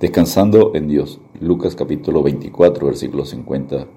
[0.00, 1.18] Descansando en Dios.
[1.40, 3.88] Lucas capítulo 24, versículos 50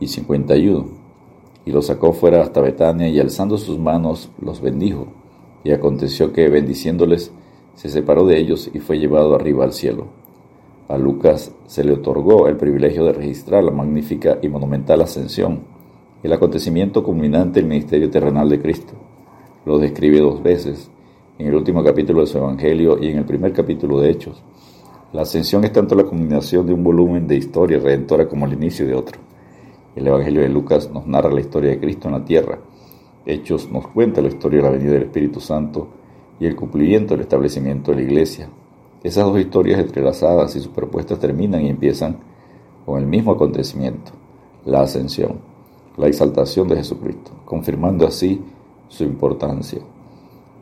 [0.00, 0.86] y 51.
[1.66, 5.08] Y los sacó fuera hasta Betania y alzando sus manos los bendijo.
[5.64, 7.30] Y aconteció que bendiciéndoles
[7.74, 10.06] se separó de ellos y fue llevado arriba al cielo.
[10.88, 15.60] A Lucas se le otorgó el privilegio de registrar la magnífica y monumental ascensión,
[16.22, 18.94] el acontecimiento culminante del ministerio terrenal de Cristo.
[19.66, 20.90] Lo describe dos veces,
[21.38, 24.42] en el último capítulo de su Evangelio y en el primer capítulo de Hechos
[25.12, 28.86] la ascensión es tanto la combinación de un volumen de historia redentora como el inicio
[28.86, 29.18] de otro.
[29.96, 32.58] El Evangelio de Lucas nos narra la historia de Cristo en la tierra.
[33.24, 35.88] Hechos nos cuenta la historia de la venida del Espíritu Santo
[36.38, 38.50] y el cumplimiento del establecimiento de la iglesia.
[39.02, 42.18] Esas dos historias entrelazadas y superpuestas terminan y empiezan
[42.84, 44.12] con el mismo acontecimiento,
[44.66, 45.38] la ascensión,
[45.96, 48.42] la exaltación de Jesucristo, confirmando así
[48.88, 49.80] su importancia.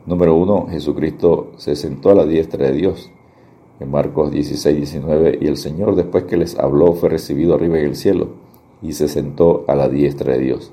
[0.05, 3.11] Número uno, Jesucristo se sentó a la diestra de Dios
[3.79, 7.85] en Marcos 16, 19, y el Señor después que les habló fue recibido arriba en
[7.85, 8.29] el cielo
[8.81, 10.71] y se sentó a la diestra de Dios.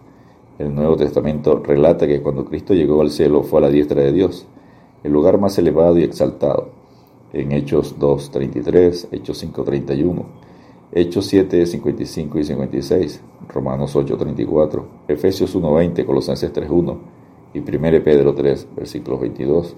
[0.58, 4.12] El Nuevo Testamento relata que cuando Cristo llegó al cielo fue a la diestra de
[4.12, 4.46] Dios,
[5.02, 6.68] el lugar más elevado y exaltado.
[7.32, 10.24] En Hechos 2, 33, Hechos 5, 31,
[10.92, 16.98] Hechos 7, 55 y 56, Romanos 8, 34, Efesios 1, 20, Colosenses 3, 1
[17.54, 19.76] y 1 Pedro 3, versículos 22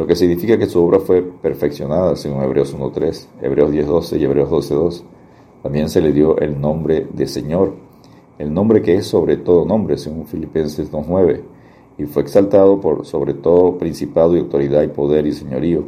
[0.00, 4.48] lo que significa que su obra fue perfeccionada según Hebreos 1.3, Hebreos 10.12 y Hebreos
[4.48, 5.02] 12.2.
[5.62, 7.74] También se le dio el nombre de Señor,
[8.38, 11.42] el nombre que es sobre todo nombre, según Filipenses 2.9,
[11.98, 15.84] y fue exaltado por sobre todo principado y autoridad y poder y señorío,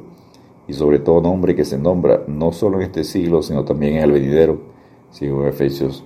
[0.69, 4.03] y sobre todo nombre que se nombra no solo en este siglo, sino también en
[4.03, 4.61] el venidero,
[5.09, 6.05] según Efesios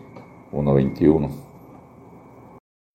[0.53, 1.29] 1.21.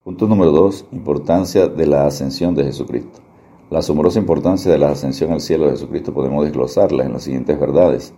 [0.05, 0.85] Punto número 2.
[0.93, 3.30] Importancia de la ascensión de Jesucristo.
[3.71, 7.57] La asombrosa importancia de la ascensión al cielo de Jesucristo podemos desglosarla en las siguientes
[7.57, 8.13] verdades.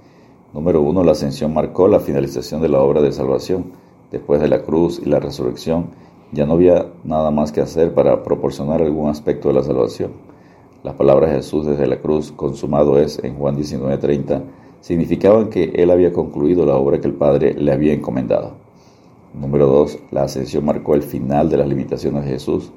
[0.51, 3.65] Número uno, la ascensión marcó la finalización de la obra de salvación.
[4.09, 5.91] Después de la cruz y la resurrección,
[6.31, 10.13] ya no había nada más que hacer para proporcionar algún aspecto de la salvación.
[10.81, 14.41] Las palabras de Jesús desde la cruz, consumado es, en Juan 19:30,
[14.81, 18.53] significaban que él había concluido la obra que el Padre le había encomendado.
[19.35, 19.99] Número 2.
[20.09, 22.71] La ascensión marcó el final de las limitaciones de Jesús.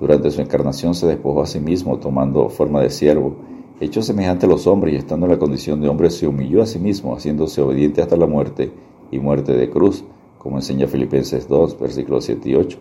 [0.00, 3.36] Durante su encarnación se despojó a sí mismo, tomando forma de siervo,
[3.80, 6.66] hecho semejante a los hombres y estando en la condición de hombre se humilló a
[6.66, 8.72] sí mismo, haciéndose obediente hasta la muerte
[9.10, 10.02] y muerte de cruz,
[10.38, 12.78] como enseña Filipenses 2, versículos 7 y 8.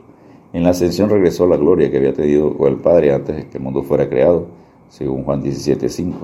[0.54, 3.58] En la ascensión regresó la gloria que había tenido con el Padre antes de que
[3.58, 4.48] el mundo fuera creado,
[4.90, 6.18] según Juan 17, 5.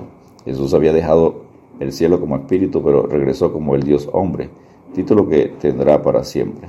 [0.44, 1.42] Jesús había dejado
[1.78, 4.48] el cielo como espíritu, pero regresó como el Dios hombre,
[4.94, 6.68] título que tendrá para siempre.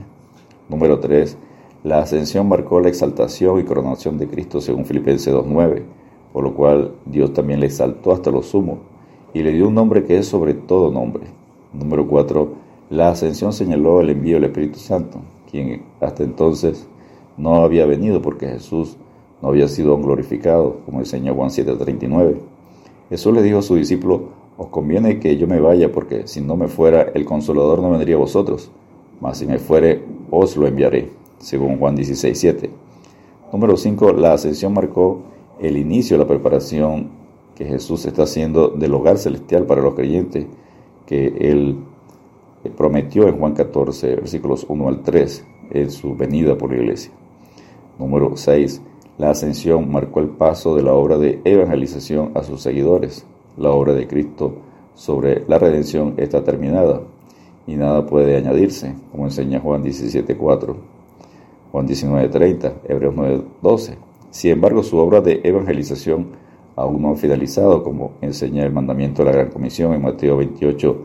[0.70, 1.38] Número 3.
[1.88, 5.84] La ascensión marcó la exaltación y coronación de Cristo según Filipenses 2.9,
[6.34, 8.80] por lo cual Dios también le exaltó hasta lo sumo
[9.34, 11.24] y le dio un nombre que es sobre todo nombre.
[11.72, 12.50] Número 4.
[12.90, 16.86] La ascensión señaló el envío del Espíritu Santo, quien hasta entonces
[17.38, 18.98] no había venido porque Jesús
[19.42, 22.36] no había sido glorificado, como enseña Juan 7.39.
[23.10, 24.24] Jesús le dijo a su discípulo,
[24.58, 28.16] os conviene que yo me vaya porque si no me fuera, el consolador no vendría
[28.16, 28.72] a vosotros,
[29.22, 32.70] mas si me fuere, os lo enviaré según Juan 16, 7.
[33.52, 34.14] Número 5.
[34.14, 35.22] La ascensión marcó
[35.60, 37.10] el inicio de la preparación
[37.56, 40.46] que Jesús está haciendo del hogar celestial para los creyentes
[41.06, 41.78] que Él
[42.76, 47.12] prometió en Juan 14, versículos 1 al 3, en su venida por la iglesia.
[47.98, 48.82] Número 6.
[49.18, 53.26] La ascensión marcó el paso de la obra de evangelización a sus seguidores.
[53.58, 54.58] La obra de Cristo
[54.94, 57.02] sobre la redención está terminada
[57.66, 60.97] y nada puede añadirse, como enseña Juan 17, 4.
[61.72, 63.98] Juan 19:30, Hebreos 9:12.
[64.30, 66.28] Sin embargo, su obra de evangelización
[66.76, 70.98] aún no ha finalizado, como enseña el mandamiento de la Gran Comisión en Mateo 28,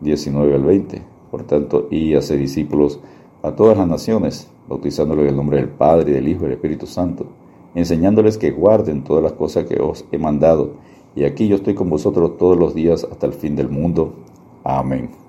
[0.00, 1.02] 19 al 20.
[1.30, 3.00] Por tanto, y hace discípulos
[3.42, 6.86] a todas las naciones, bautizándolos en el nombre del Padre, del Hijo y del Espíritu
[6.86, 7.26] Santo,
[7.74, 10.70] enseñándoles que guarden todas las cosas que os he mandado.
[11.14, 14.14] Y aquí yo estoy con vosotros todos los días hasta el fin del mundo.
[14.64, 15.25] Amén.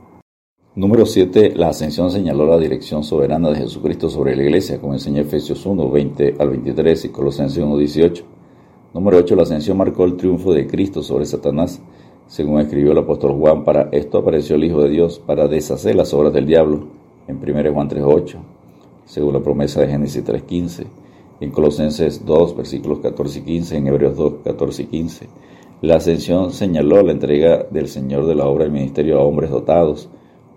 [0.77, 1.53] Número 7.
[1.55, 5.89] La ascensión señaló la dirección soberana de Jesucristo sobre la iglesia, como enseña Efesios 1,
[5.89, 8.23] 20 al 23 y Colosenses 1, 18.
[8.93, 9.35] Número 8.
[9.35, 11.81] La ascensión marcó el triunfo de Cristo sobre Satanás,
[12.27, 13.63] según escribió el apóstol Juan.
[13.63, 16.85] Para esto apareció el Hijo de Dios, para deshacer las obras del diablo,
[17.27, 18.37] en 1 Juan 3, 8,
[19.05, 20.85] según la promesa de Génesis 3, 15.
[21.39, 25.27] En Colosenses 2, versículos 14 y 15, en Hebreos 2, 14 y 15.
[25.81, 30.07] La ascensión señaló la entrega del Señor de la obra del ministerio a hombres dotados,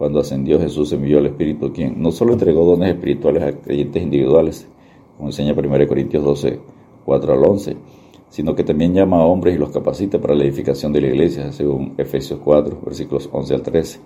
[0.01, 4.67] cuando ascendió Jesús envió al Espíritu, quien no solo entregó dones espirituales a creyentes individuales,
[5.15, 6.59] como enseña 1 Corintios 12,
[7.05, 7.77] 4 al 11,
[8.31, 11.53] sino que también llama a hombres y los capacita para la edificación de la iglesia,
[11.53, 14.01] según Efesios 4, versículos 11 al 13.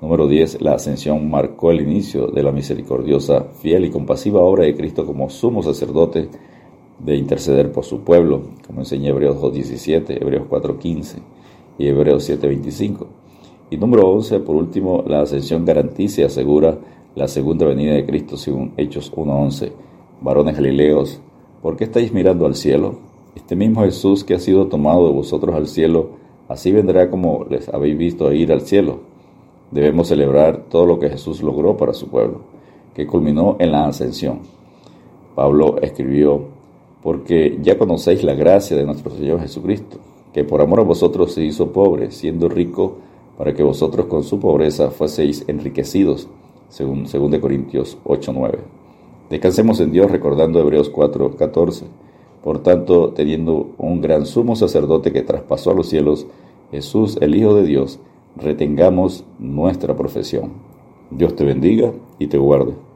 [0.00, 0.62] Número 10.
[0.62, 5.30] La ascensión marcó el inicio de la misericordiosa, fiel y compasiva obra de Cristo como
[5.30, 6.28] sumo sacerdote
[7.00, 11.16] de interceder por su pueblo, como enseña Hebreos 2.17, Hebreos 4.15
[11.76, 13.27] y Hebreos 7.25.
[13.70, 16.78] Y número 11, por último, la ascensión garantiza y asegura
[17.14, 19.72] la segunda venida de Cristo según Hechos 1.11.
[20.22, 21.20] Varones Galileos,
[21.60, 22.98] ¿por qué estáis mirando al cielo?
[23.36, 26.10] Este mismo Jesús que ha sido tomado de vosotros al cielo,
[26.48, 29.00] así vendrá como les habéis visto ir al cielo.
[29.70, 32.40] Debemos celebrar todo lo que Jesús logró para su pueblo,
[32.94, 34.40] que culminó en la ascensión.
[35.34, 36.40] Pablo escribió,
[37.02, 39.98] porque ya conocéis la gracia de nuestro Señor Jesucristo,
[40.32, 42.96] que por amor a vosotros se hizo pobre, siendo rico,
[43.38, 46.28] para que vosotros con su pobreza fueseis enriquecidos,
[46.68, 48.58] según 2 Corintios 8:9.
[49.30, 51.86] Descansemos en Dios recordando Hebreos 4:14
[52.42, 56.26] por tanto, teniendo un gran sumo sacerdote que traspasó a los cielos,
[56.70, 57.98] Jesús, el Hijo de Dios,
[58.36, 60.52] retengamos nuestra profesión.
[61.10, 62.87] Dios te bendiga y te guarde.